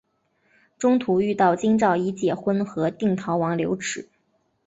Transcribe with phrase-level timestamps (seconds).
[0.79, 4.07] 中途遇到京兆尹解恽和定陶王刘祉。